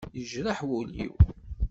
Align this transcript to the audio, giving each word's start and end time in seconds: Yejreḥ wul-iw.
Yejreḥ 0.17 0.59
wul-iw. 0.67 1.15